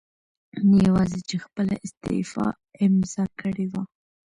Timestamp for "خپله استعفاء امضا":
1.45-3.23